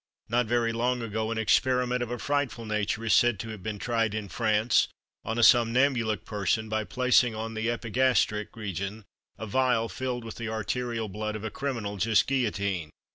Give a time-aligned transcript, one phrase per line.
[0.29, 3.77] Not very long ago, an experiment of a frightful nature is said to have been
[3.77, 4.87] tried in France
[5.23, 9.03] on a somnambulic person, by placing on the epigastric region
[9.37, 12.89] a vial filled with the arterial blood of a criminal just guillotined.